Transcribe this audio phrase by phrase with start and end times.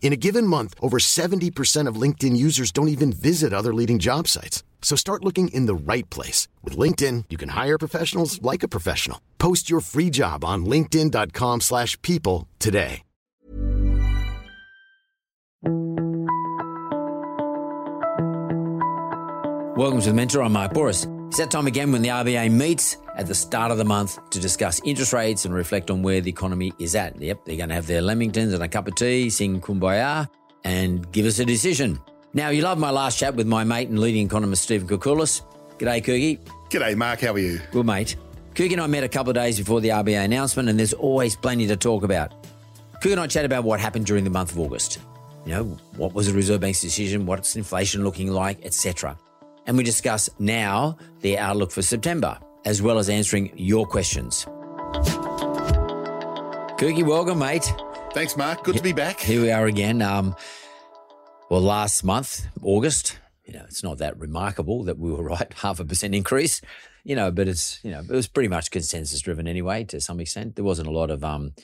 [0.00, 4.26] In a given month, over 70% of LinkedIn users don't even visit other leading job
[4.26, 4.62] sites.
[4.80, 6.48] So start looking in the right place.
[6.64, 9.20] With LinkedIn, you can hire professionals like a professional.
[9.38, 13.02] Post your free job on linkedin.com slash people today.
[19.76, 20.42] Welcome to the Mentor.
[20.42, 21.06] I'm Mark Bouris.
[21.28, 24.40] It's that time again when the RBA meets at the start of the month to
[24.40, 27.20] discuss interest rates and reflect on where the economy is at.
[27.20, 30.28] Yep, they're going to have their Lamingtons and a cup of tea, sing Kumbaya,
[30.64, 32.00] and give us a decision.
[32.32, 35.42] Now, you love my last chat with my mate and leading economist, Stephen Koukoulas.
[35.78, 36.38] G'day, Kookie.
[36.70, 37.20] G'day, Mark.
[37.20, 37.60] How are you?
[37.72, 38.16] Good, mate.
[38.54, 41.36] Kookie and I met a couple of days before the RBA announcement, and there's always
[41.36, 42.46] plenty to talk about.
[43.02, 44.98] Kookie and I chat about what happened during the month of August.
[45.44, 45.64] You know,
[45.96, 47.26] what was the Reserve Bank's decision?
[47.26, 49.16] What's inflation looking like, etc
[49.68, 52.38] and we discuss now the outlook for September,
[52.68, 54.44] as well as answering your questions.
[56.76, 57.72] Kookie, welcome, mate.
[58.12, 58.62] Thanks, Mark.
[58.62, 59.18] Good to be back.
[59.18, 60.02] Here we are again.
[60.02, 60.36] Um,
[61.48, 65.80] well, last month, August, you know, it's not that remarkable that we were right, half
[65.80, 66.60] a percent increase,
[67.04, 70.20] you know, but it's, you know, it was pretty much consensus driven anyway, to some
[70.20, 70.54] extent.
[70.54, 71.54] There wasn't a lot of, um,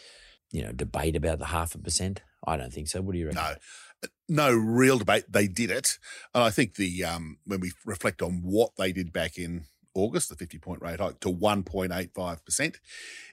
[0.53, 2.23] you know, debate about the half a percent.
[2.47, 3.03] I don't think so.
[3.03, 3.43] What do you reckon?
[3.43, 5.25] No, no real debate.
[5.29, 5.99] They did it,
[6.35, 10.29] and I think the um, when we reflect on what they did back in August,
[10.29, 12.77] the 50 point rate hike to 1.85%.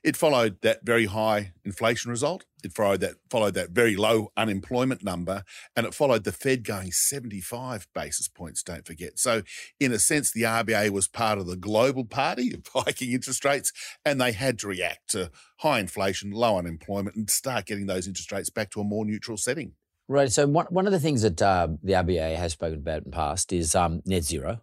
[0.03, 2.45] It followed that very high inflation result.
[2.63, 5.43] It followed that followed that very low unemployment number,
[5.75, 8.61] and it followed the Fed going 75 basis points.
[8.61, 9.17] Don't forget.
[9.17, 9.41] So,
[9.79, 13.71] in a sense, the RBA was part of the global party of hiking interest rates,
[14.05, 18.31] and they had to react to high inflation, low unemployment, and start getting those interest
[18.31, 19.73] rates back to a more neutral setting.
[20.07, 20.31] Right.
[20.31, 23.15] So one, one of the things that uh, the RBA has spoken about in the
[23.15, 24.61] past is um, net zero.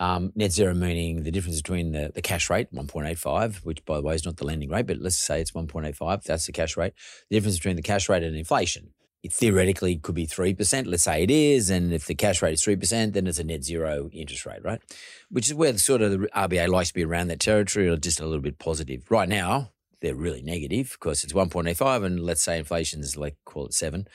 [0.00, 4.02] Um, net zero meaning the difference between the, the cash rate, 1.85, which by the
[4.02, 6.94] way is not the lending rate, but let's say it's 1.85, that's the cash rate.
[7.28, 8.94] The difference between the cash rate and inflation.
[9.22, 12.62] It theoretically could be 3%, let's say it is, and if the cash rate is
[12.62, 14.80] 3%, then it's a net zero interest rate, right?
[15.28, 17.98] Which is where the sort of the RBA likes to be around that territory or
[17.98, 19.10] just a little bit positive.
[19.10, 23.66] Right now, they're really negative because it's 1.85 and let's say inflation is like, call
[23.66, 24.06] it 7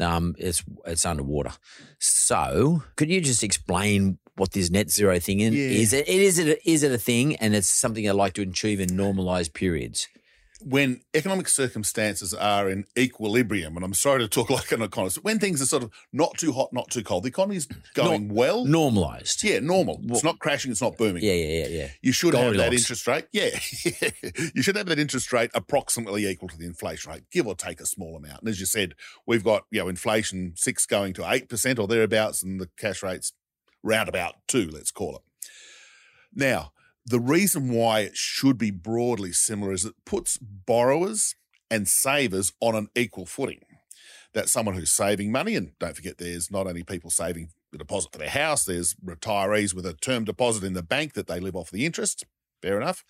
[0.00, 1.52] um, it's it's underwater.
[1.98, 5.54] So, could you just explain what this net zero thing is?
[5.54, 5.66] Yeah.
[5.66, 8.42] Is it is it a, is it a thing, and it's something I'd like to
[8.42, 10.08] achieve in normalized periods?
[10.64, 15.38] when economic circumstances are in equilibrium, and I'm sorry to talk like an economist, when
[15.38, 18.64] things are sort of not too hot, not too cold, the economy's going well.
[18.64, 19.42] Normalized.
[19.44, 20.00] Yeah, normal.
[20.04, 21.22] It's not crashing, it's not booming.
[21.22, 21.88] Yeah, yeah, yeah, yeah.
[22.02, 23.26] You should have that interest rate.
[23.32, 23.50] Yeah.
[24.54, 27.80] you should have that interest rate approximately equal to the inflation rate, give or take
[27.80, 28.40] a small amount.
[28.40, 28.94] And as you said,
[29.26, 33.32] we've got, you know, inflation six going to 8% or thereabouts, and the cash rate's
[33.82, 35.22] round about two, let's call it.
[36.34, 36.72] Now,
[37.06, 41.34] the reason why it should be broadly similar is it puts borrowers
[41.70, 43.60] and savers on an equal footing.
[44.34, 48.12] That someone who's saving money, and don't forget, there's not only people saving the deposit
[48.12, 51.56] for their house, there's retirees with a term deposit in the bank that they live
[51.56, 52.24] off the interest.
[52.60, 53.04] Fair enough.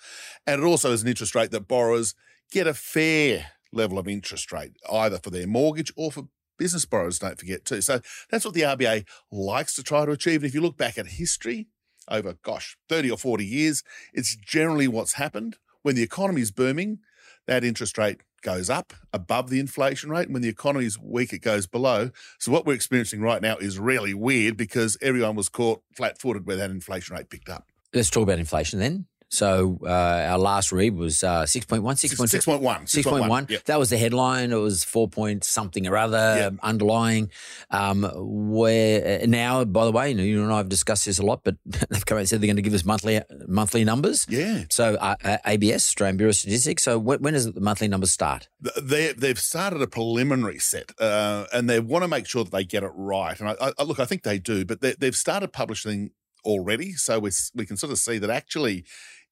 [0.47, 2.15] And it also is an interest rate that borrowers
[2.53, 7.19] get a fair level of interest rate, either for their mortgage or for business borrowers,
[7.19, 7.81] don't forget too.
[7.81, 10.43] So that's what the RBA likes to try to achieve.
[10.43, 11.69] And if you look back at history
[12.11, 13.83] over, gosh, 30 or 40 years,
[14.13, 15.57] it's generally what's happened.
[15.83, 16.99] When the economy is booming,
[17.47, 20.27] that interest rate goes up above the inflation rate.
[20.27, 22.11] And when the economy is weak, it goes below.
[22.39, 26.47] So what we're experiencing right now is really weird because everyone was caught flat footed
[26.47, 27.69] where that inflation rate picked up.
[27.93, 29.07] Let's talk about inflation then.
[29.31, 29.89] So uh,
[30.31, 32.61] our last read was uh, 6.1, 6.2.
[32.61, 32.83] 6.1.
[32.85, 33.51] 6.1.
[33.51, 33.65] Yep.
[33.65, 34.53] That was the headline.
[34.53, 36.55] It was four point something or other Yep.
[36.63, 37.31] underlying.
[37.71, 41.23] Um, where uh, now, by the way, you, know, and I have discussed this a
[41.23, 44.27] lot, but they've come out and said they're going to give us monthly monthly numbers.
[44.29, 44.65] Yeah.
[44.71, 46.83] So uh, uh, ABS, Australian Bureau of Statistics.
[46.83, 48.49] So when, when does the monthly numbers start?
[48.81, 52.65] They, they've started a preliminary set uh, and they want to make sure that they
[52.65, 53.39] get it right.
[53.39, 56.11] And I, I, look, I think they do, but they, they've started publishing
[56.45, 56.93] already.
[56.93, 58.85] So we, we can sort of see that actually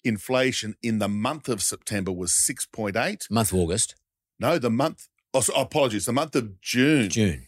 [0.06, 3.30] inflation in the month of September was 6.8.
[3.30, 3.94] Month of August.
[4.38, 6.06] No, the month Oh, apologies.
[6.06, 7.46] The month of June, June.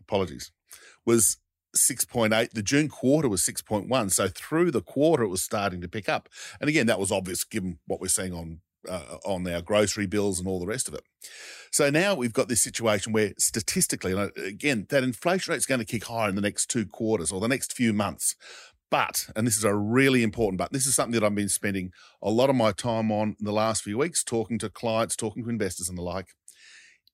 [0.00, 0.50] apologies,
[1.06, 1.36] was
[1.76, 2.50] 6.8.
[2.50, 4.10] The June quarter was 6.1.
[4.10, 6.28] So through the quarter, it was starting to pick up.
[6.60, 10.40] And again, that was obvious given what we're seeing on uh, on our grocery bills
[10.40, 11.04] and all the rest of it.
[11.70, 15.66] So now we've got this situation where statistically, and uh, again, that inflation rate is
[15.66, 18.34] going to kick higher in the next two quarters or the next few months.
[18.92, 21.92] But, and this is a really important but, this is something that I've been spending
[22.20, 25.42] a lot of my time on in the last few weeks, talking to clients, talking
[25.42, 26.26] to investors and the like.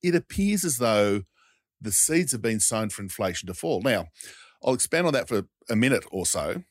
[0.03, 1.21] It appears as though
[1.79, 3.81] the seeds have been sown for inflation to fall.
[3.81, 4.07] Now,
[4.61, 6.63] I'll expand on that for a minute or so,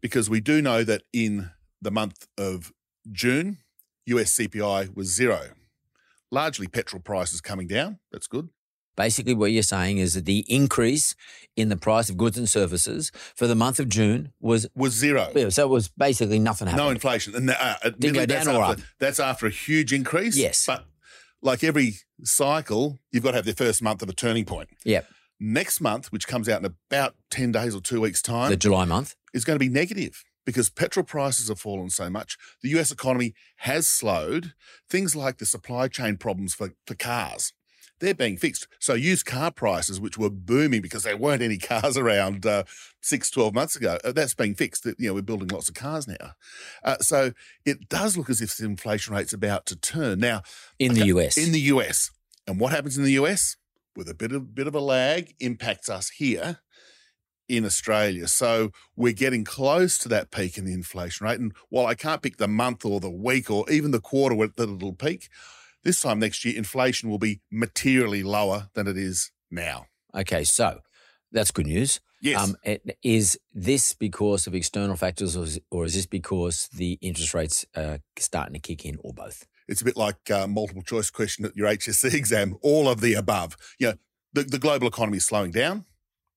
[0.00, 1.50] because we do know that in
[1.80, 2.72] the month of
[3.12, 3.58] June,
[4.06, 5.50] US CPI was zero.
[6.32, 8.00] Largely petrol prices coming down.
[8.10, 8.48] That's good.
[8.98, 11.14] Basically, what you're saying is that the increase
[11.56, 15.30] in the price of goods and services for the month of June was Was zero.
[15.36, 16.84] yeah, so it was basically nothing happened.
[16.84, 17.34] No inflation.
[17.36, 20.36] And uh, admittedly, go that's down or after, That's after a huge increase.
[20.36, 20.66] Yes.
[20.66, 20.84] But
[21.40, 24.68] like every cycle, you've got to have the first month of a turning point.
[24.84, 25.06] Yep.
[25.40, 28.84] Next month, which comes out in about 10 days or two weeks' time, The July
[28.84, 29.14] month.
[29.32, 32.36] is going to be negative because petrol prices have fallen so much.
[32.62, 34.54] The US economy has slowed.
[34.90, 37.52] Things like the supply chain problems for, for cars,
[38.00, 38.68] they're being fixed.
[38.78, 42.64] So used car prices, which were booming because there weren't any cars around uh,
[43.00, 44.84] six, 12 months ago, uh, that's being fixed.
[44.84, 46.32] You know, we're building lots of cars now.
[46.84, 47.32] Uh, so
[47.64, 50.20] it does look as if the inflation rate's about to turn.
[50.20, 50.42] Now,
[50.78, 51.36] In the US.
[51.36, 52.10] in the US.
[52.46, 53.56] And what happens in the US?
[53.96, 56.60] With a bit of bit of a lag, impacts us here
[57.48, 58.28] in Australia.
[58.28, 61.40] So we're getting close to that peak in the inflation rate.
[61.40, 64.62] And while I can't pick the month or the week or even the quarter that
[64.70, 65.28] it'll peak,
[65.88, 69.86] this time next year inflation will be materially lower than it is now.
[70.14, 70.80] okay, so
[71.32, 72.00] that's good news.
[72.20, 72.42] Yes.
[72.42, 76.98] Um, it- is this because of external factors or is, or is this because the
[77.00, 79.46] interest rates are starting to kick in or both?
[79.66, 83.14] It's a bit like a multiple choice question at your HSC exam, all of the
[83.14, 83.56] above.
[83.78, 83.94] You know,
[84.34, 85.86] the, the global economy is slowing down,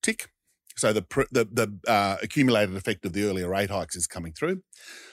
[0.02, 0.30] tick.
[0.76, 4.62] So the the, the uh, accumulated effect of the earlier rate hikes is coming through.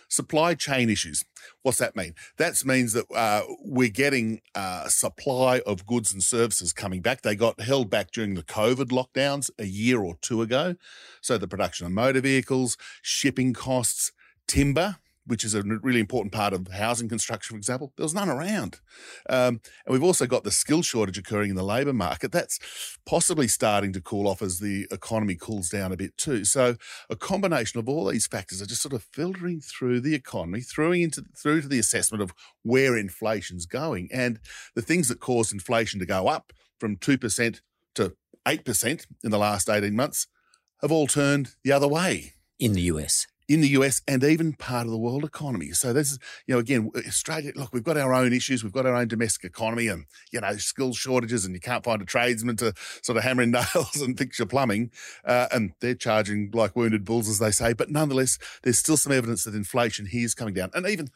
[0.09, 1.23] Supply chain issues.
[1.61, 2.15] What's that mean?
[2.38, 7.21] That means that uh, we're getting uh, supply of goods and services coming back.
[7.21, 10.75] They got held back during the COVID lockdowns a year or two ago.
[11.21, 14.11] So the production of motor vehicles, shipping costs,
[14.47, 14.97] timber,
[15.30, 18.80] which is a really important part of housing construction, for example, there was none around.
[19.30, 22.31] Um, and we've also got the skill shortage occurring in the labour market.
[22.31, 22.60] That's
[23.06, 26.46] possibly starting to cool off as the economy cools down a bit too.
[26.46, 26.78] So
[27.12, 30.94] a combination of all these factors are just sort of filtering through the economy, through
[30.94, 32.34] into through to the assessment of
[32.64, 34.10] where inflation's going.
[34.12, 34.40] And
[34.74, 37.62] the things that caused inflation to go up from two percent
[37.94, 38.16] to
[38.48, 40.26] eight percent in the last 18 months
[40.81, 43.28] have all turned the other way In the US.
[43.50, 45.72] In the US and even part of the world economy.
[45.72, 48.63] So this is, you know, again, Australia, look, we've got our own issues.
[48.63, 52.00] We've got our own domestic economy and, you know, skill shortages and you can't find
[52.00, 54.92] a tradesman to sort of hammer in nails and fix your plumbing.
[55.25, 57.74] Uh, and they're charging like wounded bulls, as they say.
[57.74, 60.69] But nonetheless, there's still some evidence that inflation here is coming down.
[60.75, 61.10] And even,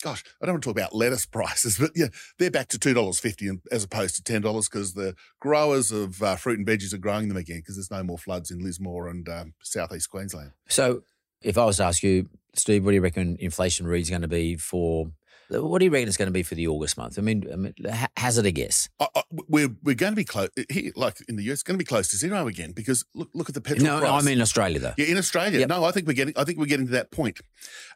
[0.00, 2.08] gosh, I don't want to talk about lettuce prices, but yeah,
[2.38, 6.68] they're back to $2.50 as opposed to $10 because the growers of uh, fruit and
[6.68, 10.08] veggies are growing them again because there's no more floods in Lismore and um, southeast
[10.08, 10.52] Queensland.
[10.68, 11.02] So
[11.42, 14.28] if I was to ask you, Steve, what do you reckon inflation read's going to
[14.28, 15.10] be for,
[15.50, 17.18] what do you reckon it's going to be for the August month?
[17.18, 18.88] I mean, I mean ha- hazard a guess.
[19.00, 21.74] I, I, we're we're going to be close here, like in the US, it's going
[21.78, 24.22] to be close to zero again because look look at the petrol No, no, price.
[24.22, 24.94] I mean Australia though.
[24.96, 25.68] yeah, in Australia, Yep.
[25.68, 27.40] no, I think we're getting I think we're getting to that point,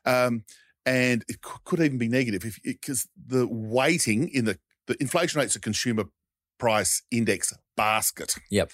[0.04, 0.45] um,
[0.87, 5.54] and it could even be negative if because the weighting in the the inflation rate's
[5.57, 6.04] a consumer
[6.59, 8.35] price index basket.
[8.50, 8.71] Yep.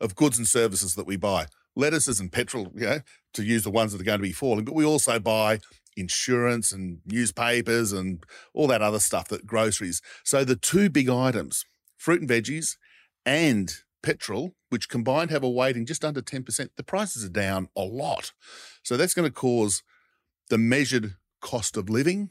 [0.00, 1.46] Of goods and services that we buy,
[1.78, 3.00] lettuces and petrol, you know,
[3.34, 5.60] to use the ones that are going to be falling, but we also buy
[5.96, 10.02] insurance and newspapers and all that other stuff that groceries.
[10.24, 11.64] So the two big items,
[11.96, 12.76] fruit and veggies
[13.24, 17.82] and petrol, which combined have a weighting just under 10%, the prices are down a
[17.82, 18.32] lot.
[18.82, 19.82] So that's going to cause
[20.50, 22.30] the measured cost of living,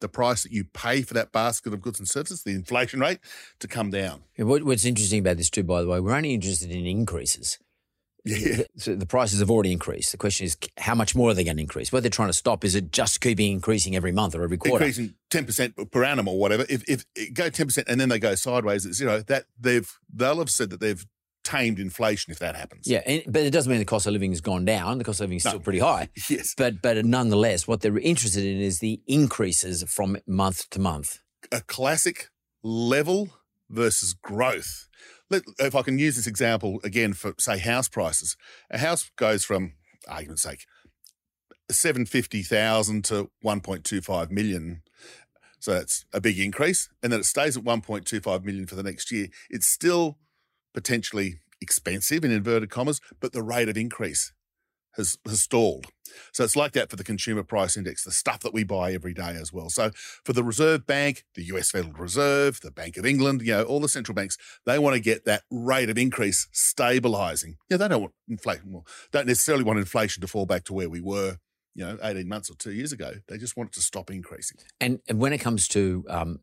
[0.00, 3.18] the price that you pay for that basket of goods and services, the inflation rate,
[3.60, 4.24] to come down.
[4.36, 7.58] What's interesting about this too, by the way, we're only interested in increases.
[8.26, 8.64] Yeah.
[8.76, 10.10] So the prices have already increased.
[10.12, 11.92] The question is, how much more are they going to increase?
[11.92, 14.84] What they're trying to stop is it just keeping increasing every month or every quarter?
[14.84, 16.66] Increasing 10% per annum or whatever.
[16.68, 20.38] If, if it go 10% and then they go sideways at zero, that they've, they'll
[20.40, 21.06] have said that they've
[21.44, 22.88] tamed inflation if that happens.
[22.88, 24.98] Yeah, and, but it doesn't mean the cost of living has gone down.
[24.98, 25.50] The cost of living is No.
[25.52, 26.08] still pretty high.
[26.28, 26.54] Yes.
[26.56, 31.20] But but nonetheless, what they're interested in is the increases from month to month.
[31.52, 32.30] a classic
[32.64, 33.28] level
[33.68, 34.88] versus growth.
[35.30, 38.36] Let, if I can use this example again for say house prices,
[38.70, 39.72] a house goes from
[40.08, 40.66] argument's sake
[41.70, 44.82] seven fifty thousand to one point two five million.
[45.58, 46.88] So that's a big increase.
[47.02, 49.28] And then it stays at 1.25 million for the next year.
[49.50, 50.18] It's still
[50.74, 54.32] potentially expensive in inverted commas, but the rate of increase
[54.96, 55.86] has, has stalled.
[56.32, 59.12] So it's like that for the consumer price index, the stuff that we buy every
[59.12, 59.68] day as well.
[59.68, 59.90] So
[60.24, 63.80] for the Reserve Bank, the US Federal Reserve, the Bank of England, you know, all
[63.80, 67.56] the central banks, they want to get that rate of increase stabilizing.
[67.70, 70.88] Yeah, they don't want inflation, well, don't necessarily want inflation to fall back to where
[70.88, 71.38] we were
[71.74, 73.12] you know, 18 months or two years ago.
[73.28, 74.56] They just want it to stop increasing.
[74.80, 76.40] And, and when it comes to um,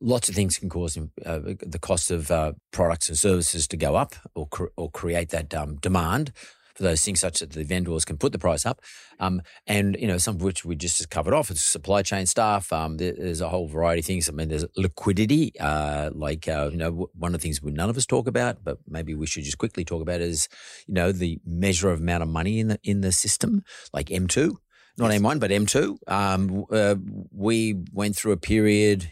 [0.00, 3.94] lots of things can cause uh, the cost of uh, products and services to go
[3.94, 6.32] up or, cr- or create that um, demand
[6.74, 8.80] for those things such that the vendors can put the price up.
[9.18, 11.50] Um, and, you know, some of which we just covered off.
[11.50, 12.72] It's supply chain stuff.
[12.72, 14.28] Um, there's a whole variety of things.
[14.28, 15.52] I mean, there's liquidity.
[15.60, 18.64] Uh, like, uh, you know, one of the things we, none of us talk about,
[18.64, 20.48] but maybe we should just quickly talk about is,
[20.86, 23.62] you know, the measure of amount of money in the, in the system,
[23.92, 24.56] like M2
[24.98, 25.20] not yes.
[25.20, 25.96] M1, but M2.
[26.08, 26.96] Um, uh,
[27.32, 29.10] we went through a period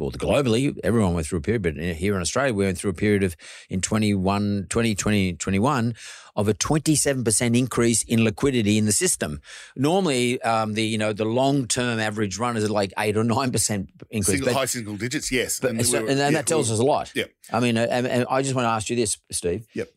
[0.00, 2.94] well, globally, everyone went through a period, but here in Australia, we went through a
[2.94, 3.36] period of
[3.68, 5.94] in 21, 2020, 21
[6.36, 9.40] of a 27% increase in liquidity in the system.
[9.76, 14.26] Normally, um, the, you know, the long-term average run is like eight or 9% increase.
[14.26, 15.60] Single, but, high single digits, yes.
[15.60, 17.12] But, and, so, and, and yeah, that tells us a lot.
[17.14, 17.24] Yeah.
[17.52, 19.66] I mean, and, and I just want to ask you this, Steve.
[19.74, 19.90] Yep.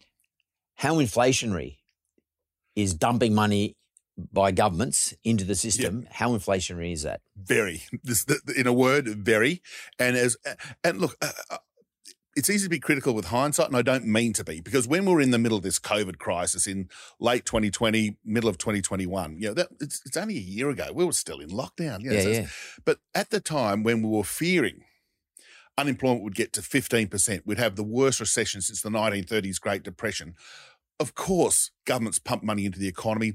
[0.76, 1.78] How inflationary
[2.76, 3.78] is dumping money
[4.18, 6.02] by governments into the system.
[6.04, 6.14] Yep.
[6.14, 7.22] How inflationary is that?
[7.36, 7.84] Very.
[8.04, 9.62] This, in a word, very.
[9.98, 10.38] And as
[10.84, 11.58] and look, uh, uh,
[12.36, 15.06] it's easy to be critical with hindsight, and I don't mean to be, because when
[15.06, 16.90] we were in the middle of this COVID crisis in
[17.20, 20.92] late 2020, middle of 2021, you know, that it's, it's only a year ago.
[20.94, 22.02] We were still in lockdown.
[22.02, 22.48] You know, yeah, so yeah.
[22.86, 24.84] But at the time when we were fearing
[25.78, 30.36] unemployment would get to 15%, we'd have the worst recession since the 1930s Great Depression.
[31.00, 33.34] Of course, governments pump money into the economy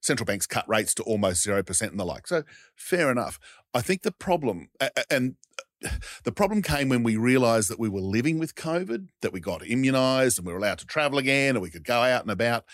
[0.00, 2.26] central banks cut rates to almost 0% and the like.
[2.26, 2.42] So
[2.74, 3.38] fair enough.
[3.72, 4.70] I think the problem,
[5.10, 5.36] and
[6.24, 9.66] the problem came when we realized that we were living with COVID, that we got
[9.66, 12.64] immunized and we were allowed to travel again and we could go out and about.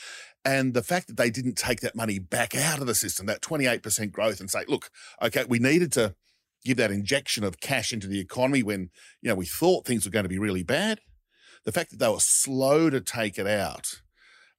[0.45, 3.43] And the fact that they didn't take that money back out of the system, that
[3.43, 4.91] 28% growth, and say, look,
[5.21, 6.15] okay, we needed to
[6.65, 8.91] give that injection of cash into the economy when,
[9.21, 11.01] you know, we thought things were going to be really bad.
[11.65, 14.03] The fact that they were slow to take it out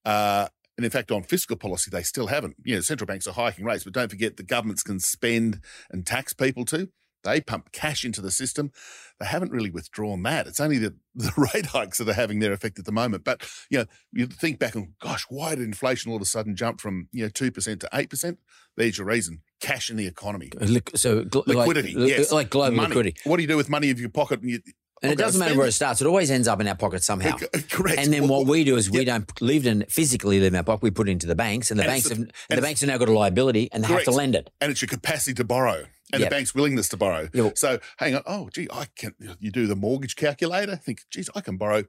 [0.03, 2.55] uh, and in fact, on fiscal policy, they still haven't.
[2.63, 6.05] You know, central banks are hiking rates, but don't forget the governments can spend and
[6.05, 6.89] tax people too.
[7.23, 8.71] They pump cash into the system.
[9.19, 10.47] They haven't really withdrawn that.
[10.47, 13.23] It's only the, the rate hikes that are having their effect at the moment.
[13.23, 16.55] But, you know, you think back and, gosh, why did inflation all of a sudden
[16.55, 18.37] jump from, you know, 2% to 8%?
[18.77, 19.41] There's your reason.
[19.59, 20.51] Cash in the economy.
[20.59, 22.31] Uh, so liquidity, like, yes.
[22.31, 22.89] Like global money.
[22.89, 23.19] liquidity.
[23.23, 24.41] What do you do with money in your pocket?
[24.41, 24.59] And you,
[25.01, 27.37] and it doesn't matter where it starts; it always ends up in our pocket somehow.
[27.69, 27.99] Correct.
[27.99, 30.63] And then what we do is we don't leave it in, physically leave in our
[30.63, 30.83] pocket.
[30.83, 32.89] We put it into the banks, and the and banks have, and the banks have
[32.89, 34.05] now got a liability, and they correct.
[34.05, 34.49] have to lend it.
[34.61, 36.29] And it's your capacity to borrow, and yep.
[36.29, 37.29] the bank's willingness to borrow.
[37.33, 37.57] Yep.
[37.57, 38.23] So hang on.
[38.25, 39.13] Oh, gee, I can.
[39.39, 40.75] You do the mortgage calculator.
[40.75, 41.83] Think, geez, I can borrow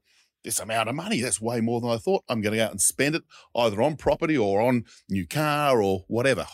[0.44, 1.20] this amount of money.
[1.20, 2.24] That's way more than I thought.
[2.28, 3.22] I'm going to go out and spend it
[3.54, 6.46] either on property or on new car or whatever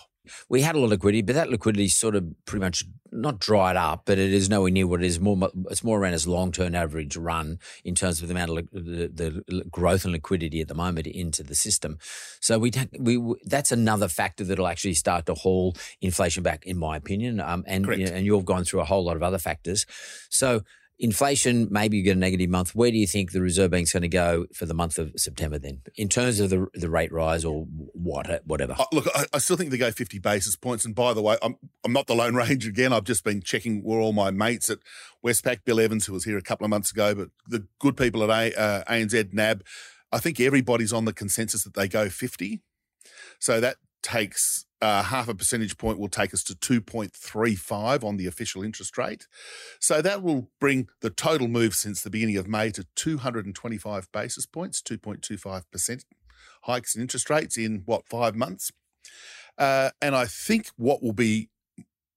[0.48, 3.76] we had a lot of liquidity, but that liquidity sort of pretty much not dried
[3.76, 5.20] up, but it is nowhere near what it is.
[5.20, 8.70] More, it's more around its long term average run in terms of the amount of
[8.72, 11.98] the, the, growth and liquidity at the moment into the system.
[12.40, 16.96] So we we that's another factor that'll actually start to haul inflation back, in my
[16.96, 17.40] opinion.
[17.40, 19.86] Um, and you know, and you've gone through a whole lot of other factors.
[20.30, 20.62] So
[20.98, 22.74] Inflation, maybe you get a negative month.
[22.74, 25.58] Where do you think the Reserve Bank's going to go for the month of September
[25.58, 28.76] then, in terms of the the rate rise or what, whatever?
[28.78, 30.84] Uh, look, I, I, still think they go 50 basis points.
[30.84, 32.92] And by the way, I'm, I'm not the Lone Ranger again.
[32.92, 34.78] I've just been checking where all my mates at
[35.24, 38.30] Westpac, Bill Evans, who was here a couple of months ago, but the good people
[38.30, 39.64] at a, uh, ANZ, NAB,
[40.12, 42.62] I think everybody's on the consensus that they go 50.
[43.40, 48.26] So that takes uh, half a percentage point will take us to 2.35 on the
[48.26, 49.26] official interest rate.
[49.80, 54.44] So that will bring the total move since the beginning of May to 225 basis
[54.44, 56.04] points, 2.25%
[56.64, 58.72] hikes in interest rates in what, five months?
[59.56, 61.48] Uh, and I think what will be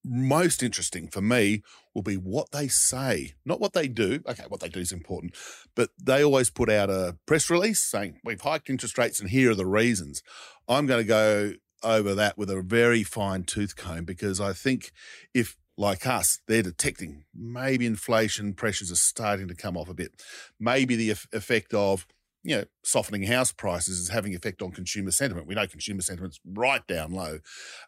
[0.04, 4.20] most interesting for me will be what they say, not what they do.
[4.28, 5.36] Okay, what they do is important,
[5.74, 9.52] but they always put out a press release saying, We've hiked interest rates and here
[9.52, 10.22] are the reasons.
[10.68, 11.54] I'm going to go
[11.88, 14.92] over that with a very fine tooth comb because I think
[15.34, 20.22] if like us, they're detecting maybe inflation pressures are starting to come off a bit.
[20.60, 22.08] Maybe the effect of
[22.44, 25.48] you know softening house prices is having effect on consumer sentiment.
[25.48, 27.40] We know consumer sentiment's right down low,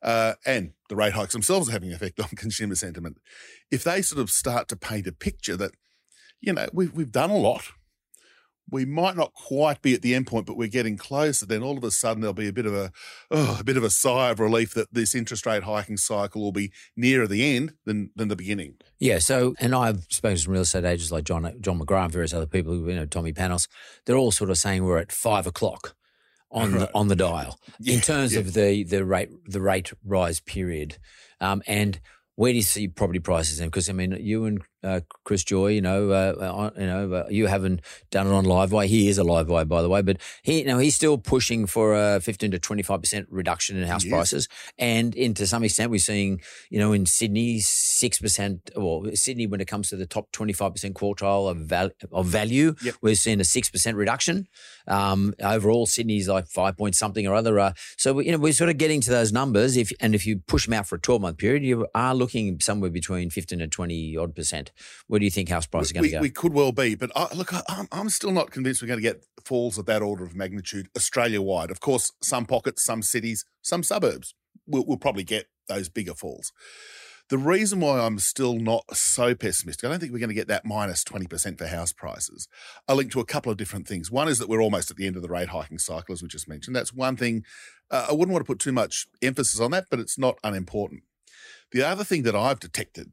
[0.04, 3.18] uh, and the rate hikes themselves are having effect on consumer sentiment.
[3.72, 5.72] If they sort of start to paint a picture that
[6.42, 7.64] you know we've we've done a lot,
[8.72, 11.46] we might not quite be at the end point, but we're getting closer.
[11.46, 12.92] Then all of a sudden there'll be a bit of a
[13.32, 16.52] oh, a bit of a sigh of relief that this interest rate hiking cycle will
[16.52, 18.76] be nearer the end than than the beginning.
[19.00, 19.20] Yeah.
[19.20, 22.34] So, and I've spoken to some real estate agents like John John McGrath and various
[22.34, 23.68] other people, you know, Tommy Panos.
[24.06, 25.96] They're all sort of saying we're at five o'clock
[26.52, 26.80] on right.
[26.80, 28.40] the on the dial yeah, in terms yeah.
[28.40, 30.98] of the the rate the rate rise period,
[31.40, 32.00] um, and
[32.40, 33.60] where do you see property prices?
[33.60, 37.28] Because I mean, you and uh, Chris Joye, you know, uh, uh you know, uh,
[37.30, 37.82] you haven't
[38.12, 38.70] done it on live.
[38.70, 38.88] Livewire.
[38.88, 41.96] He is a Livewire, by the way, but he, you know, he's still pushing for
[41.96, 45.92] a fifteen to twenty five percent reduction in house prices, and in to some extent,
[45.92, 48.70] we're seeing, you know, in Sydney six percent.
[48.76, 52.28] Well, Sydney, when it comes to the top twenty five percent quartile of, val- of
[52.28, 52.96] value, yep.
[53.02, 54.48] we're seeing a six percent reduction.
[54.88, 57.60] Um, overall, Sydney's like five point something or other.
[57.60, 59.78] Uh, so you know, we're sort of getting to those numbers.
[59.78, 62.60] If and if you push them out for a twelve month period, you are looking
[62.60, 64.69] somewhere between fifteen and twenty odd percent.
[65.08, 66.22] Where do you think house prices are going to go?
[66.22, 69.00] We could well be, but I, look, I, am I'm still not convinced we're going
[69.00, 71.72] to get falls of that order of magnitude Australia wide.
[71.72, 74.34] Of course, some pockets, some cities, some suburbs
[74.68, 76.52] will will probably get those bigger falls.
[77.30, 80.48] The reason why I'm still not so pessimistic, I don't think we're going to get
[80.48, 82.48] that minus 20% for house prices,
[82.88, 84.10] are linked to a couple of different things.
[84.10, 86.28] One is that we're almost at the end of the rate hiking cycle, as we
[86.28, 86.76] just mentioned.
[86.76, 87.44] That's one thing.
[87.92, 91.04] Uh, I wouldn't want to put too much emphasis on that, but it's not unimportant.
[91.72, 93.12] The other thing that I've detected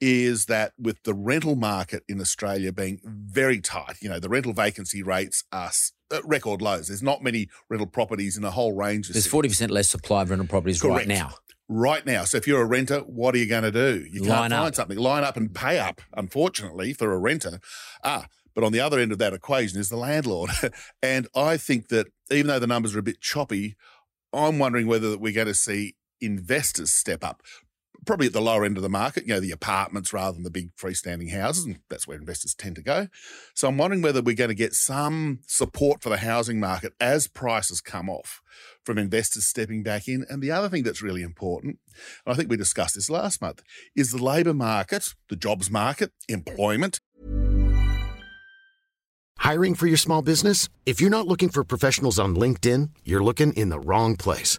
[0.00, 4.52] is that with the rental market in Australia being very tight, you know, the rental
[4.52, 5.70] vacancy rates are
[6.12, 6.88] at record lows.
[6.88, 10.22] There's not many rental properties in a whole range of There's forty percent less supply
[10.22, 10.98] of rental properties Correct.
[10.98, 11.34] right now.
[11.68, 12.24] Right now.
[12.24, 14.04] So if you're a renter, what are you going to do?
[14.10, 14.74] You can't Line find up.
[14.74, 14.98] something.
[14.98, 17.58] Line up and pay up, unfortunately, for a renter.
[18.04, 20.50] Ah, but on the other end of that equation is the landlord.
[21.02, 23.76] and I think that even though the numbers are a bit choppy,
[24.32, 27.42] I'm wondering whether we're going to see investors step up
[28.04, 30.50] probably at the lower end of the market, you know, the apartments rather than the
[30.50, 33.08] big freestanding houses, and that's where investors tend to go.
[33.54, 37.26] So I'm wondering whether we're going to get some support for the housing market as
[37.28, 38.40] prices come off
[38.84, 40.24] from investors stepping back in.
[40.28, 41.78] And the other thing that's really important,
[42.24, 43.62] and I think we discussed this last month,
[43.96, 47.00] is the labour market, the jobs market, employment.
[49.38, 50.68] Hiring for your small business?
[50.86, 54.58] If you're not looking for professionals on LinkedIn, you're looking in the wrong place.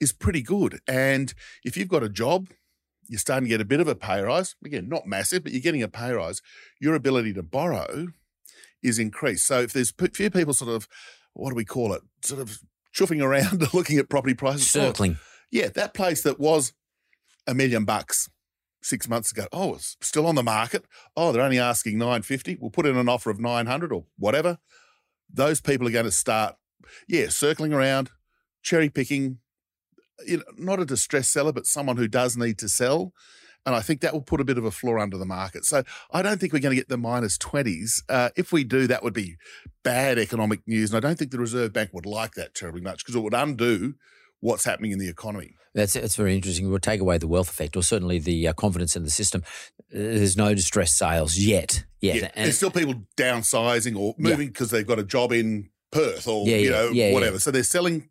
[0.00, 0.80] Is pretty good.
[0.88, 1.34] And
[1.64, 2.48] if you've got a job,
[3.08, 4.54] you're starting to get a bit of a pay rise.
[4.64, 6.40] Again, not massive, but you're getting a pay rise.
[6.80, 8.08] Your ability to borrow
[8.82, 9.46] is increased.
[9.46, 10.88] So if there's a few people sort of,
[11.34, 12.60] what do we call it, sort of
[12.94, 15.18] chuffing around looking at property prices, oh, circling.
[15.50, 16.72] yeah, that place that was
[17.46, 18.28] a million bucks
[18.82, 19.46] six months ago.
[19.52, 20.84] Oh, it's still on the market.
[21.16, 22.58] Oh, they're only asking 950.
[22.60, 24.58] We'll put in an offer of 900 or whatever.
[25.32, 26.56] Those people are going to start,
[27.08, 28.10] yeah, circling around,
[28.62, 29.38] cherry picking,
[30.26, 33.12] you know, not a distressed seller, but someone who does need to sell.
[33.66, 35.64] And I think that will put a bit of a floor under the market.
[35.64, 38.02] So I don't think we're going to get the minus 20s.
[38.08, 39.36] Uh, if we do, that would be
[39.82, 40.92] bad economic news.
[40.92, 43.34] And I don't think the Reserve Bank would like that terribly much because it would
[43.34, 43.94] undo
[44.40, 45.56] what's happening in the economy.
[45.74, 46.66] That's it's very interesting.
[46.66, 49.44] It would take away the wealth effect, or certainly the uh, confidence in the system.
[49.90, 51.84] There's no distressed sales yet.
[52.00, 52.16] Yet.
[52.16, 54.78] Yeah, and there's still people downsizing or moving because yeah.
[54.78, 57.38] they've got a job in Perth or yeah, you know whatever.
[57.38, 58.08] So they're selling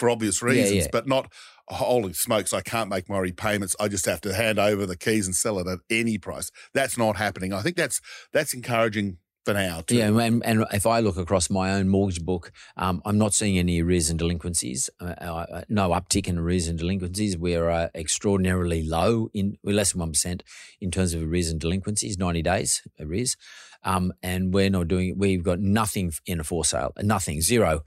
[0.00, 0.88] for obvious reasons, yeah, yeah.
[0.90, 1.30] but not
[1.68, 3.76] holy smokes, I can't make my repayments.
[3.78, 6.50] I just have to hand over the keys and sell it at any price.
[6.74, 7.52] That's not happening.
[7.52, 8.00] I think that's
[8.32, 9.82] that's encouraging for now.
[9.82, 9.96] Too.
[9.96, 13.58] Yeah, and, and, if I look across my own mortgage book, um, I'm not seeing
[13.58, 14.90] any arrears and delinquencies.
[15.00, 17.38] Uh, uh, uh no uptick in arrears and delinquencies.
[17.38, 20.42] We're uh, extraordinarily low in we're less than one percent
[20.80, 22.18] in terms of arrears and delinquencies.
[22.18, 23.36] Ninety days arrears,
[23.84, 25.14] um, and we're not doing.
[25.16, 26.92] We've got nothing in a for sale.
[27.02, 27.40] Nothing.
[27.40, 27.84] Zero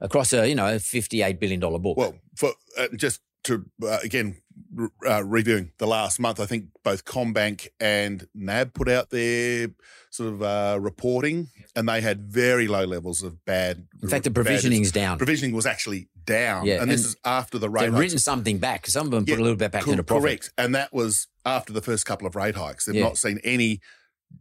[0.00, 1.96] across a you know a fifty eight billion dollar book.
[1.96, 4.36] Well, for uh, just to uh, again
[5.08, 9.68] uh, reviewing the last month, I think both CommBank and NAB put out their
[10.10, 13.86] sort of uh, reporting, and they had very low levels of bad.
[14.02, 15.16] In fact, the bad- provisioning's down.
[15.18, 18.00] Provisioning was actually down, Yeah, and this is after the rate They've hikes.
[18.00, 18.86] written something back.
[18.86, 20.22] Some of them put a little bit back cor- into profit.
[20.22, 22.84] Correct, and that was after the first couple of rate hikes.
[22.84, 23.04] They've Yeah.
[23.04, 23.80] not seen any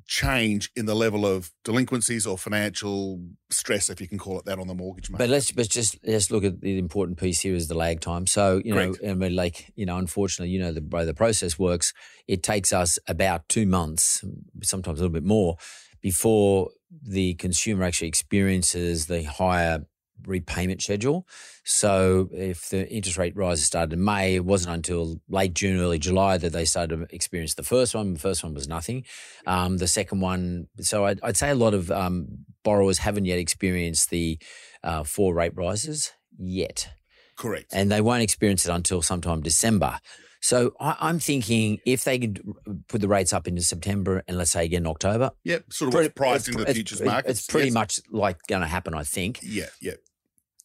[0.08, 4.60] change in the level of delinquencies or financial stress, if you can call it that,
[4.60, 5.23] on the mortgage market.
[5.23, 8.26] But let's but just let's look at the important piece here is the lag time.
[8.28, 9.12] So you know, Correct.
[9.12, 11.93] I mean, like you know, unfortunately, you know, the way the process works,
[12.28, 14.23] it takes us about two months,
[14.63, 15.58] sometimes a little bit more,
[16.02, 16.69] before
[17.02, 19.86] the consumer actually experiences the higher
[20.25, 21.27] repayment schedule.
[21.63, 25.99] So if the interest rate rises started in May, it wasn't until late June, early
[25.99, 28.13] July that they started to experience the first one.
[28.13, 29.03] The first one was nothing.
[29.45, 33.39] Um, the second one, so I'd, I'd say a lot of um, borrowers haven't yet
[33.39, 34.39] experienced the
[34.84, 36.89] uh, four rate rises yet,
[37.38, 37.73] correct.
[37.73, 39.99] and they won't experience it until sometime December.
[40.39, 42.41] So I, I'm thinking if they could
[42.88, 46.10] put the rates up into September and let's say again October, yep, sort of pretty-
[46.10, 47.32] priced it's- into the futures market.
[47.32, 49.39] It's pretty much like going to happen, I think.
[49.41, 49.93] Yeah, yeah.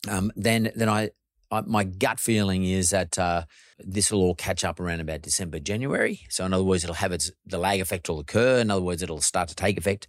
[0.08, 1.10] Um, then then I,
[1.50, 3.44] I my gut feeling is that uh,
[3.78, 6.20] this will all catch up around about December, January.
[6.28, 8.58] So in other words, it'll have its the lag effect will occur.
[8.58, 10.08] In other words, it'll start to take effect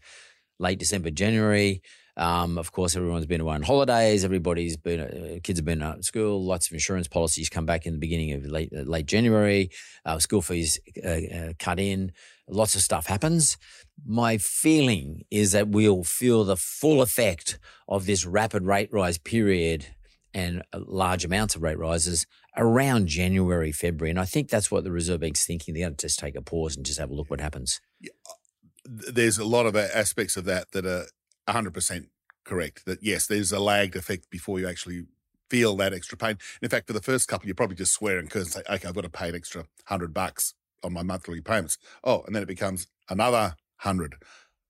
[0.59, 1.81] late December, January.
[2.15, 4.23] Um, of course, everyone's been away on holidays.
[4.23, 6.45] Everybody's been uh, kids have been out at school.
[6.45, 9.71] Lots of insurance policies come back in the beginning of late uh, late January.
[10.05, 12.11] Uh, school fees uh, uh, cut in.
[12.47, 13.57] Lots of stuff happens.
[14.05, 19.87] My feeling is that we'll feel the full effect of this rapid rate rise period
[20.33, 22.25] and uh, large amounts of rate rises
[22.57, 24.09] around January, February.
[24.09, 25.73] And I think that's what the Reserve Bank's thinking.
[25.73, 27.79] They're going to just take a pause and just have a look what happens.
[28.01, 31.05] Th- There's a lot of uh, aspects of that that are
[31.47, 32.07] 100%
[32.43, 32.85] correct.
[32.85, 35.05] That yes, there's a lagged effect before you actually
[35.49, 36.37] feel that extra pain.
[36.61, 38.87] In fact, for the first couple, you probably just swear and curse and say, "Okay,
[38.87, 42.41] I've got to pay an extra hundred bucks on my monthly payments." Oh, and then
[42.43, 44.15] it becomes another hundred,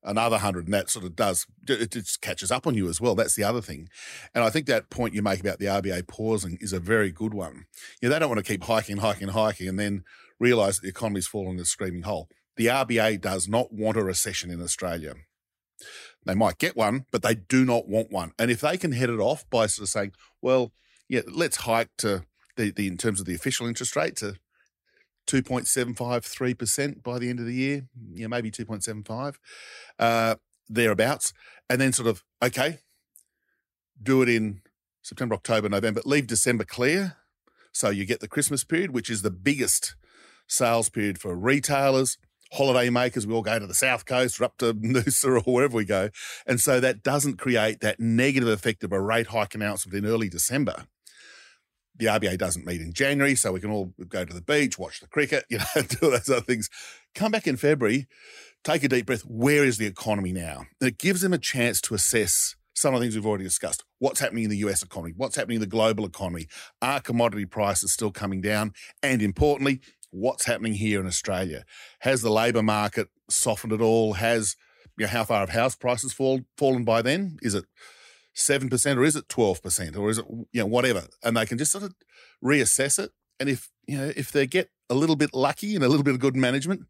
[0.04, 3.15] another hundred, and that sort of does it just catches up on you as well.
[3.15, 3.89] That's the other thing,
[4.36, 7.34] and I think that point you make about the RBA pausing is a very good
[7.34, 7.65] one.
[8.02, 10.04] You know, they don't want to keep hiking, hiking, hiking, and then
[10.39, 12.30] realise that the economy's fallen in a screaming hole.
[12.56, 15.15] The RBA does not want a recession in Australia.
[16.26, 18.34] They might get one, but they do not want one.
[18.38, 20.71] And if they can head it off by sort of saying, well,
[21.10, 24.36] yeah, let's hike to the, the in terms of the official interest rate to
[25.27, 29.36] 2.753% by the end of the year, yeah, maybe 2.75,
[29.99, 30.36] uh,
[30.69, 31.33] thereabouts.
[31.69, 32.79] And then sort of, okay,
[34.01, 34.62] do it in
[35.01, 37.17] September, October, November, leave December clear.
[37.71, 39.95] So you get the Christmas period, which is the biggest
[40.47, 42.17] sales period for retailers,
[42.53, 43.25] holiday makers.
[43.25, 46.09] We all go to the South Coast or up to Noosa or wherever we go.
[46.45, 50.29] And so that doesn't create that negative effect of a rate hike announcement in early
[50.29, 50.88] December.
[51.95, 54.99] The RBA doesn't meet in January, so we can all go to the beach, watch
[54.99, 56.69] the cricket, you know, do all those other things.
[57.13, 58.08] Come back in February,
[58.63, 59.21] take a deep breath.
[59.21, 60.65] Where is the economy now?
[60.82, 63.84] And it gives them a chance to assess some of the things we've already discussed.
[63.99, 65.13] What's happening in the US economy?
[65.15, 66.47] What's happening in the global economy?
[66.82, 68.73] Are commodity prices still coming down?
[69.01, 71.65] And importantly, what's happening here in Australia?
[71.99, 74.13] Has the labour market softened at all?
[74.13, 74.56] Has
[74.97, 77.38] you know, how far have house prices fall, fallen by then?
[77.41, 77.65] Is it
[78.34, 81.04] seven percent or is it twelve percent or is it you know whatever?
[81.24, 81.93] And they can just sort of
[82.43, 83.12] reassess it.
[83.39, 86.13] And if you know if they get a little bit lucky and a little bit
[86.13, 86.86] of good management,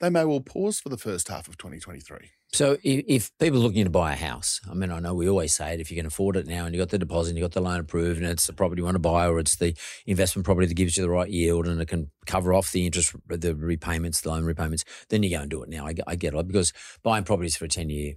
[0.00, 2.30] they may well pause for the first half of 2023.
[2.52, 5.52] So if, people are looking to buy a house, I mean, I know we always
[5.52, 7.50] say it, if you can afford it now and you've got the deposit and you've
[7.50, 9.76] got the loan approved and it's the property you want to buy or it's the
[10.06, 13.16] investment property that gives you the right yield and it can cover off the interest,
[13.26, 15.86] the repayments, the loan repayments, then you go and do it now.
[15.86, 18.14] I, I get it because buying properties for a 10 year,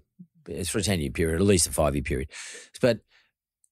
[0.48, 2.30] it's for a 10 year period, at least a five year period.
[2.82, 3.00] But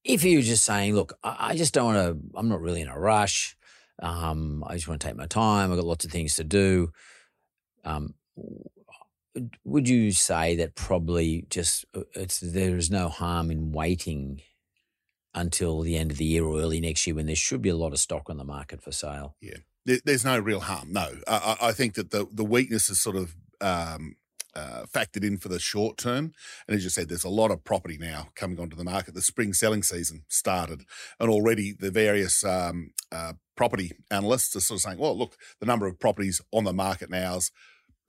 [0.03, 2.99] if you're just saying, look, I, just don't want to, I'm not really in a
[2.99, 3.57] rush.
[4.01, 5.71] Um, I just want to take my time.
[5.71, 6.91] I've got lots of things to do.
[7.83, 8.13] Um,
[9.63, 12.01] would you say that probably just uh,
[12.41, 14.41] there is no harm in waiting
[15.33, 17.75] until the end of the year or early next year when there should be a
[17.75, 19.35] lot of stock on the market for sale?
[19.85, 20.93] There, there's no real harm.
[20.93, 24.15] No, I I think that the the weakness is sort of um,
[24.55, 26.33] uh, factored in for the short term.
[26.67, 29.13] And as you said, there's a lot of property now coming onto the market.
[29.13, 30.83] The spring selling season started,
[31.19, 35.65] and already the various um, uh, property analysts are sort of saying, "Well, look, the
[35.65, 37.51] number of properties on the market now is."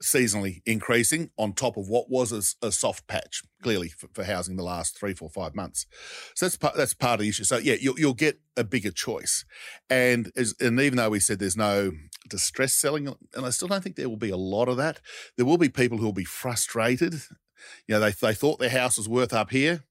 [0.01, 4.55] Seasonally increasing on top of what was a, a soft patch clearly for, for housing
[4.55, 5.85] the last three, four, five months.
[6.35, 7.43] So that's part, that's part of the issue.
[7.43, 9.45] So yeah, you'll, you'll get a bigger choice.
[9.89, 11.91] And as, and even though we said there's no
[12.29, 14.99] distress selling, and I still don't think there will be a lot of that,
[15.35, 17.13] there will be people who will be frustrated.
[17.87, 19.83] You know, they, they thought their house was worth up here.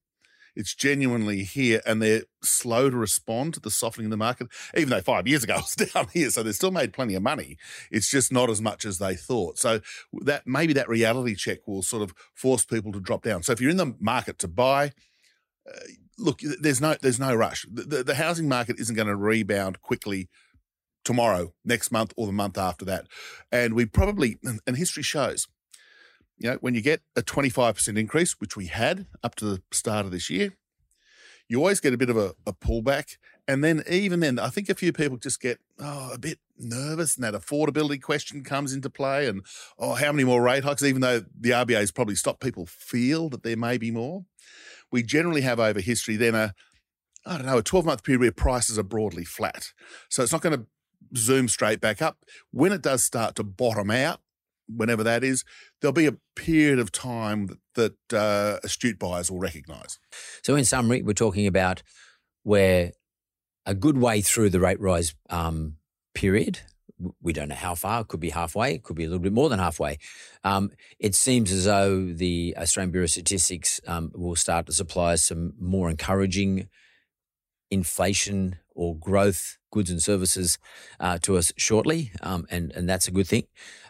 [0.57, 4.47] It's genuinely here, and they're slow to respond to the softening in the market.
[4.75, 7.23] Even though five years ago it was down here, so they still made plenty of
[7.23, 7.57] money.
[7.91, 9.57] It's just not as much as they thought.
[9.57, 9.81] So
[10.21, 13.43] that maybe that reality check will sort of force people to drop down.
[13.43, 14.93] So if you're in the market to buy.
[15.69, 15.79] Uh,
[16.17, 17.65] look, there's no there's no rush.
[17.69, 20.29] The, the, the housing market isn't going to rebound quickly
[21.07, 23.07] tomorrow, next month, or the month after that.
[23.51, 25.47] And we probably, and history shows,
[26.37, 30.05] you know, when you get a 25% increase, which we had up to the start
[30.05, 30.53] of this year,
[31.49, 33.17] you always get a bit of a, a pullback.
[33.47, 37.15] And then, even then, I think a few people just get oh, a bit nervous,
[37.15, 39.27] and that affordability question comes into play.
[39.27, 39.45] And
[39.79, 40.83] oh, how many more rate hikes?
[40.83, 44.25] Even though the RBA has probably stopped people feel that there may be more,
[44.91, 46.53] we generally have over history then a
[47.25, 49.73] I don't know, a 12 month period where prices are broadly flat.
[50.09, 50.65] So it's not going to
[51.17, 52.17] zoom straight back up.
[52.51, 54.21] When it does start to bottom out,
[54.67, 55.43] whenever that is,
[55.81, 59.99] there'll be a period of time that, that uh, astute buyers will recognise.
[60.43, 61.83] So, in summary, we're talking about
[62.43, 62.91] where
[63.65, 65.75] a good way through the rate rise um,
[66.15, 66.59] period.
[67.21, 68.01] We don't know how far.
[68.01, 68.73] It could be halfway.
[68.73, 69.99] It could be a little bit more than halfway.
[70.43, 75.15] Um, it seems as though the Australian Bureau of Statistics um, will start to supply
[75.15, 76.69] some more encouraging
[77.69, 80.57] inflation or growth goods and services
[80.99, 83.43] uh, to us shortly, um, and and that's a good thing.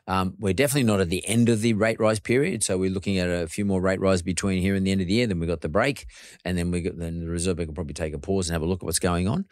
[0.08, 3.18] Um, we're definitely not at the end of the rate rise period, so we're looking
[3.18, 5.28] at a few more rate rise between here and the end of the year.
[5.28, 6.06] Then we've got the break,
[6.46, 8.62] and then we got then the Reserve Bank will probably take a pause and have
[8.62, 9.46] a look at what's going on.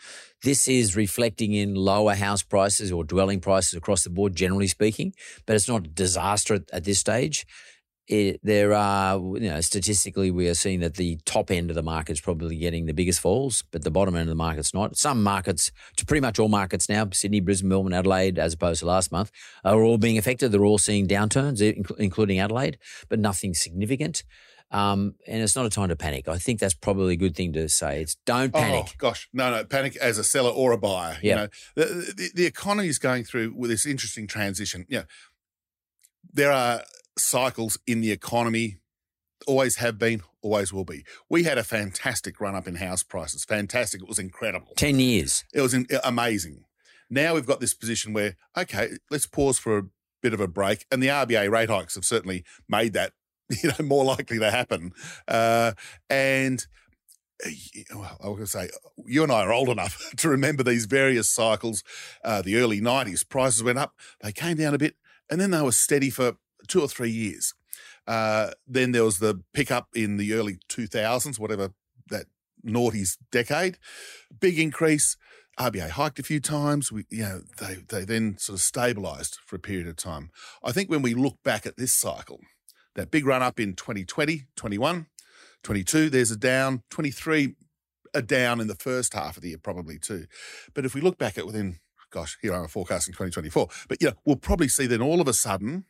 [0.43, 5.13] This is reflecting in lower house prices or dwelling prices across the board, generally speaking,
[5.45, 7.45] but it's not a disaster at, at this stage
[8.07, 11.81] it, there are, you know, statistically, we are seeing that the top end of the
[11.81, 14.95] market is probably getting the biggest falls, but the bottom end of the market's not.
[14.95, 18.85] Some markets, to pretty much all markets now, Sydney, Brisbane, Melbourne, Adelaide, as opposed to
[18.85, 19.31] last month,
[19.63, 20.51] are all being affected.
[20.51, 21.61] They're all seeing downturns,
[21.97, 22.77] including Adelaide,
[23.09, 24.23] but nothing significant.
[24.71, 26.27] Um, and it's not a time to panic.
[26.27, 28.01] I think that's probably a good thing to say.
[28.01, 28.85] It's don't oh, panic.
[28.87, 31.17] Oh, gosh, no, no, panic as a seller or a buyer.
[31.21, 31.29] Yeah.
[31.29, 34.85] You know, the, the, the economy is going through with this interesting transition.
[34.89, 35.05] You know,
[36.33, 36.81] there are
[37.17, 38.77] cycles in the economy
[39.47, 41.05] always have been, always will be.
[41.29, 43.45] We had a fantastic run up in house prices.
[43.45, 44.01] Fantastic.
[44.01, 44.73] It was incredible.
[44.75, 45.43] 10 years.
[45.53, 46.65] It was in, amazing.
[47.09, 49.83] Now we've got this position where, okay, let's pause for a
[50.21, 50.85] bit of a break.
[50.91, 53.13] And the RBA rate hikes have certainly made that,
[53.63, 54.91] you know, more likely to happen.
[55.27, 55.73] Uh,
[56.09, 56.65] and
[57.45, 57.49] uh,
[58.23, 58.69] I was going to say,
[59.05, 61.83] you and I are old enough to remember these various cycles.
[62.23, 64.95] Uh, the early 90s, prices went up, they came down a bit,
[65.29, 67.53] and then they were steady for two or three years.
[68.07, 71.71] Uh, then there was the pickup in the early 2000s, whatever
[72.09, 72.25] that
[72.63, 73.77] naughty's decade.
[74.39, 75.17] Big increase.
[75.59, 76.91] RBA hiked a few times.
[76.91, 80.29] We, you know, they they then sort of stabilised for a period of time.
[80.63, 82.41] I think when we look back at this cycle,
[82.95, 85.07] that big run up in 2020, 21,
[85.63, 87.55] 22, there's a down, 23,
[88.13, 90.25] a down in the first half of the year, probably too.
[90.73, 91.79] But if we look back at within,
[92.11, 95.33] gosh, here I'm forecasting 2024, but you know, we'll probably see then all of a
[95.33, 95.85] sudden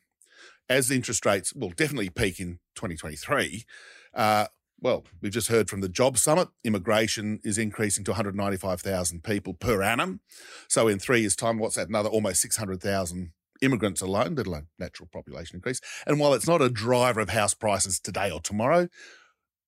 [0.70, 3.66] as interest rates will definitely peak in 2023,
[4.14, 4.48] uh,
[4.82, 9.82] well, we've just heard from the Job Summit, immigration is increasing to 195,000 people per
[9.82, 10.20] annum.
[10.68, 11.88] So in three years' time, what's that?
[11.88, 15.80] Another almost 600,000 immigrants alone, let alone natural population increase.
[16.06, 18.90] And while it's not a driver of house prices today or tomorrow,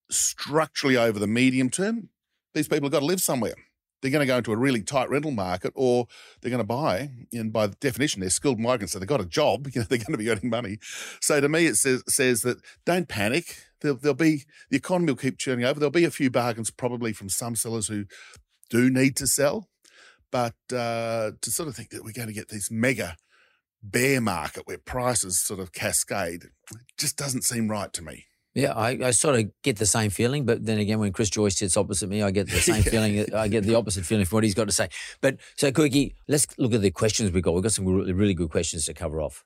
[0.10, 2.10] structurally over the medium term,
[2.54, 3.56] these people have got to live somewhere
[4.08, 6.08] they're going to go into a really tight rental market or
[6.42, 7.10] they're going to buy.
[7.34, 9.68] And by definition, they're skilled migrants, so they've got a job.
[9.78, 10.80] You know, they're going to be earning money.
[11.22, 13.58] So to me, it says, says that don't panic.
[13.82, 15.80] There'll, there'll be the economy will keep churning over.
[15.80, 18.06] There'll be a few bargains probably from some sellers who
[18.72, 19.70] do need to sell,
[20.32, 23.18] but uh, to sort of think that we're going to get this mega
[23.84, 26.46] bear market where prices sort of cascade
[26.98, 28.26] just doesn't seem right to me.
[28.58, 31.58] Yeah, I, I, sort of get the same feeling, but then again, when Chris Joyce
[31.58, 33.32] sits opposite me, I get the same feeling.
[33.32, 34.90] I get the opposite feeling for what he's got to say.
[35.22, 37.54] But so, Kookie, let's look at the questions we got.
[37.54, 39.46] We've got some really, really good questions to cover off.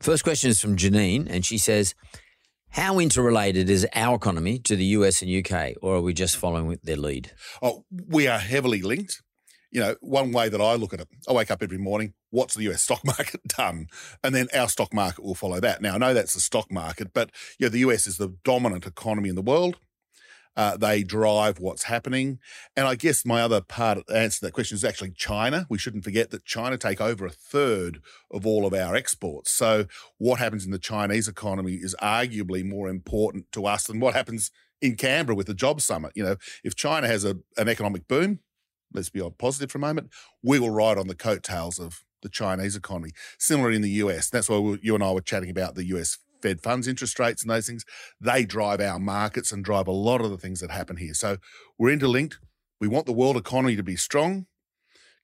[0.00, 1.94] First question is from Janine, and she says,
[2.72, 6.78] "How interrelated is our economy to the US and UK, or are we just following
[6.82, 7.30] their lead?"
[7.62, 9.22] Oh, we are heavily linked
[9.70, 12.54] you know, one way that I look at it, I wake up every morning, what's
[12.54, 13.88] the US stock market done?
[14.22, 15.82] And then our stock market will follow that.
[15.82, 18.86] Now, I know that's the stock market, but you know, the US is the dominant
[18.86, 19.78] economy in the world.
[20.56, 22.40] Uh, they drive what's happening.
[22.76, 25.66] And I guess my other part answer to that question is actually China.
[25.70, 28.00] We shouldn't forget that China take over a third
[28.32, 29.52] of all of our exports.
[29.52, 34.14] So what happens in the Chinese economy is arguably more important to us than what
[34.14, 34.50] happens
[34.82, 36.10] in Canberra with the job summit.
[36.16, 38.40] You know, if China has a, an economic boom,
[38.92, 40.10] let's be positive for a moment,
[40.42, 43.10] we will ride on the coattails of the Chinese economy.
[43.38, 44.28] Similar in the US.
[44.28, 47.42] That's why we, you and I were chatting about the US Fed funds interest rates
[47.42, 47.84] and those things,
[48.20, 51.14] they drive our markets and drive a lot of the things that happen here.
[51.14, 51.38] So
[51.78, 52.38] we're interlinked.
[52.80, 54.46] We want the world economy to be strong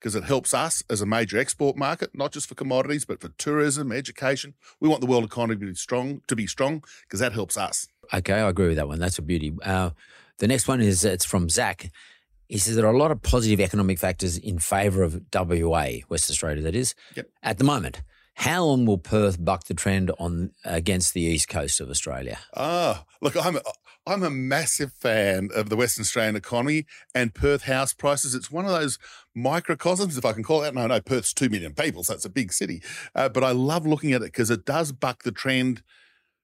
[0.00, 3.28] because it helps us as a major export market, not just for commodities, but for
[3.38, 4.54] tourism, education.
[4.80, 7.86] We want the world economy to be strong, to be strong, because that helps us.
[8.12, 8.98] Okay, I agree with that one.
[8.98, 9.54] That's a beauty.
[9.62, 9.90] Uh,
[10.38, 11.90] the next one is it's from Zach.
[12.54, 16.30] He says there are a lot of positive economic factors in favour of WA, West
[16.30, 17.28] Australia, that is, Yep.
[17.42, 18.02] at the moment.
[18.34, 22.38] How long will Perth buck the trend on against the east coast of Australia?
[22.56, 23.60] Ah, look, I'm a,
[24.06, 28.36] I'm a massive fan of the Western Australian economy and Perth house prices.
[28.36, 29.00] It's one of those
[29.34, 30.72] microcosms, if I can call it.
[30.76, 32.80] No, no, Perth's two million people, so it's a big city.
[33.16, 35.82] Uh, but I love looking at it because it does buck the trend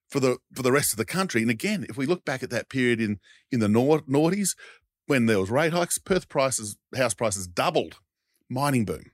[0.08, 1.40] for the for the rest of the country.
[1.40, 3.20] And again, if we look back at that period in
[3.52, 4.56] in the noughties
[5.10, 7.98] when there was rate hikes, Perth prices, house prices doubled.
[8.48, 9.10] Mining boom.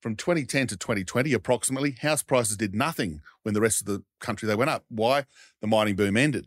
[0.00, 4.46] From 2010 to 2020, approximately, house prices did nothing when the rest of the country
[4.46, 4.84] they went up.
[4.88, 5.24] Why?
[5.60, 6.46] The mining boom ended.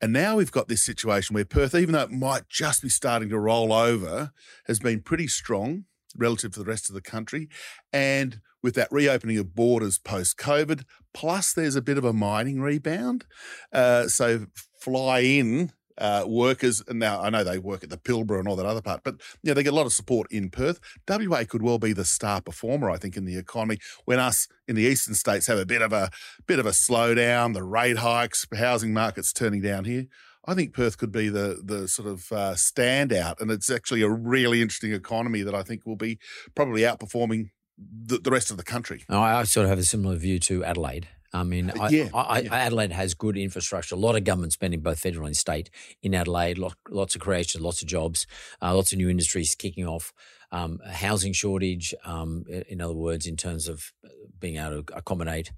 [0.00, 3.28] And now we've got this situation where Perth, even though it might just be starting
[3.28, 4.32] to roll over,
[4.66, 5.84] has been pretty strong
[6.16, 7.48] relative to the rest of the country.
[7.92, 10.82] And with that reopening of borders post COVID,
[11.14, 13.24] plus there's a bit of a mining rebound.
[13.72, 14.46] Uh, so
[14.80, 18.56] fly in uh, workers, and now I know they work at the Pilbara and all
[18.56, 20.80] that other part, but yeah, they get a lot of support in Perth.
[21.08, 24.76] WA could well be the star performer, I think, in the economy when us in
[24.76, 26.10] the eastern states have a bit of a
[26.46, 30.06] bit of a slowdown, the rate hikes, housing markets turning down here.
[30.46, 34.08] I think Perth could be the the sort of uh, standout, and it's actually a
[34.08, 36.18] really interesting economy that I think will be
[36.54, 39.04] probably outperforming the, the rest of the country.
[39.08, 41.08] I sort of have a similar view to Adelaide.
[41.32, 42.54] I mean, I, yeah, I, I, yeah.
[42.54, 45.70] Adelaide has good infrastructure, a lot of government spending, both federal and state,
[46.02, 46.58] in Adelaide.
[46.58, 48.26] Lot, lots of creation, lots of jobs,
[48.62, 50.12] uh, lots of new industries kicking off.
[50.50, 54.08] Um, a housing shortage, um, in other words, in terms of uh,
[54.40, 55.52] being able to accommodate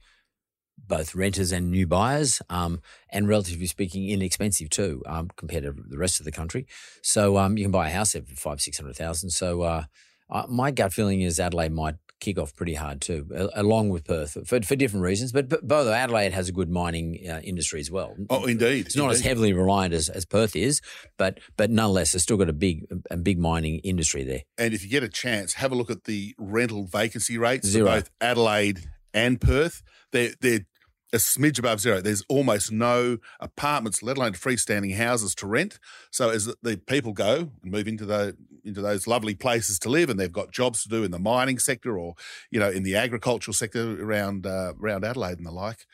[0.76, 2.80] both renters and new buyers, um,
[3.10, 6.66] and relatively speaking, inexpensive too um, compared to the rest of the country.
[7.02, 9.30] So um, you can buy a house there for five, six hundred thousand.
[9.30, 9.84] So uh,
[10.28, 14.36] uh, my gut feeling is Adelaide might kick off pretty hard too, along with Perth
[14.46, 15.32] for, for different reasons.
[15.32, 18.14] But, but both Adelaide has a good mining uh, industry as well.
[18.28, 18.86] Oh, indeed.
[18.86, 20.80] It's not as heavily reliant as, as Perth is,
[21.16, 24.42] but but nonetheless, it's still got a big a big mining industry there.
[24.58, 27.86] And if you get a chance, have a look at the rental vacancy rates Zero.
[27.86, 28.80] for both Adelaide
[29.12, 29.82] and Perth.
[30.12, 30.66] They're they're
[31.12, 32.00] a smidge above zero.
[32.00, 35.78] There's almost no apartments, let alone freestanding houses to rent.
[36.10, 40.10] So as the- people go and move into the into those lovely places to live,
[40.10, 42.14] and they've got jobs to do in the mining sector or
[42.50, 45.86] you know in the agricultural sector around uh, around Adelaide and the like.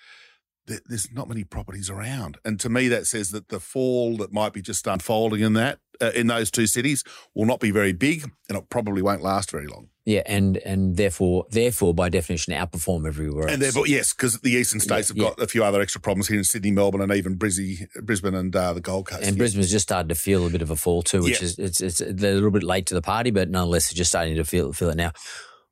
[0.66, 4.32] There- There's not many properties around, and to me, that says that the fall that
[4.32, 7.02] might be just unfolding in that uh, in those two cities
[7.34, 9.88] will not be very big, and it probably won't last very long.
[10.04, 13.52] Yeah, and and therefore therefore by definition outperform everywhere else.
[13.52, 15.30] And therefore, yes, because the eastern states have yeah.
[15.30, 18.54] got a few other extra problems here in Sydney, Melbourne, and even Brisbane, Brisbane and
[18.54, 19.22] uh, the Gold Coast.
[19.22, 19.38] and Yeah.
[19.38, 21.46] Brisbane's just started to feel a bit of a fall too, which Yeah.
[21.46, 24.10] is it's it's they're a little bit late to the party, but nonetheless, they're just
[24.10, 25.12] starting to feel feel it now.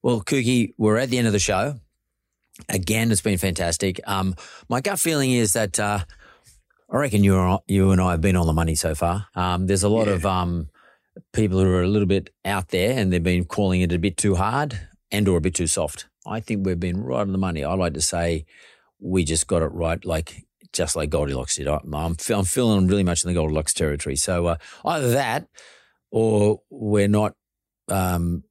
[0.02, 1.74] Well, Kookie, we're at the end of the show.
[2.68, 4.00] Again, it's been fantastic.
[4.06, 4.34] Um,
[4.68, 6.00] my gut feeling is that uh,
[6.90, 9.26] I reckon you are, you and I have been on the money so far.
[9.34, 10.14] Um, there's a lot Yeah.
[10.14, 10.68] of um,
[11.32, 14.16] people who are a little bit out there, and they've been calling it a bit
[14.16, 14.78] too hard
[15.10, 16.06] and or a bit too soft.
[16.26, 17.64] I think we've been right on the money.
[17.64, 18.46] I like to say
[19.00, 21.68] we just got it right, like just like Goldilocks did.
[21.68, 24.16] I- I'm, fe- I'm feeling really much in the Goldilocks territory.
[24.16, 25.48] So uh, either that,
[26.10, 27.34] or we're not
[27.88, 28.44] um,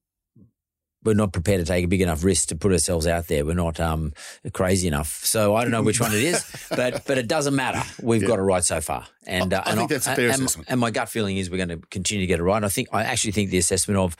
[1.03, 3.45] we're not prepared to take a big enough risk to put ourselves out there.
[3.45, 4.13] We're not um,
[4.53, 5.09] crazy enough.
[5.25, 7.81] So I don't know which one it is, but but it doesn't matter.
[8.01, 8.27] We've Yeah.
[8.29, 10.35] got it right so far, and I- uh, I and think that's a fair and,
[10.41, 10.67] assessment.
[10.69, 12.63] And my gut feeling is we're going to continue to get it right.
[12.63, 14.15] I think I actually think the assessment of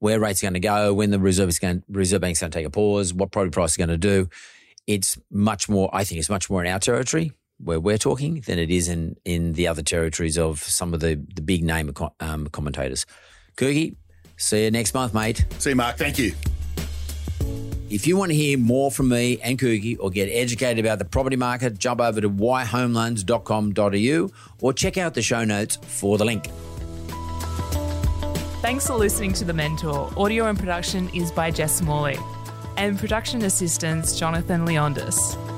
[0.00, 2.56] where rates are going to go, when the reserve is going, reserve bank's going to
[2.58, 4.28] take a pause, what property price is going to do.
[4.86, 5.90] It's much more.
[5.92, 9.16] I think it's much more in our territory where we're talking than it is in
[9.24, 13.04] in the other territories of some of the the big name um, commentators.
[13.56, 13.96] Kookie,
[14.38, 15.44] see you next month, mate.
[15.58, 16.32] See, you, Mark, thank you.
[17.90, 21.06] If you want to hear more from me and Kookie or get educated about the
[21.06, 26.48] property market, jump over to yhomeloans.com.au or check out the show notes for the link.
[28.60, 30.12] Thanks for listening to The Mentor.
[30.16, 32.18] Audio and production is by Jess Morley.
[32.76, 35.57] And production assistants, Jonathan Leondis.